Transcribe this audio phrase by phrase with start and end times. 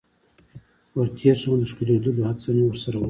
[0.95, 2.99] ور تیر شوم او د ښکلېدلو هڅه مې ورسره وکړه.